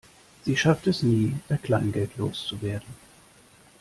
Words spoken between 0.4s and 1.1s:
Sie schafft es